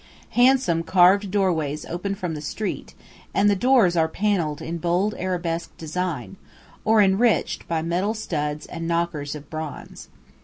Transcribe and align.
Handsome 0.31 0.81
carved 0.81 1.29
doorways 1.29 1.85
open 1.85 2.15
from 2.15 2.33
the 2.33 2.41
street, 2.41 2.95
and 3.35 3.47
the 3.51 3.55
doors 3.55 3.95
are 3.95 4.07
panelled 4.07 4.59
in 4.59 4.79
bold 4.79 5.13
arabesque 5.19 5.77
design, 5.77 6.37
or 6.83 7.03
enriched 7.03 7.67
by 7.67 7.83
metal 7.83 8.15
studs 8.15 8.65
and 8.65 8.87
knockers 8.87 9.35
of 9.35 9.47
bronze. 9.51 10.09